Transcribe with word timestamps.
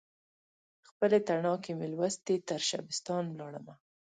خپلې 0.89 1.17
تڼاکې 1.27 1.71
مې 1.77 1.87
لوستي، 1.95 2.35
ترشبستان 2.49 3.23
ولاړمه 3.29 3.75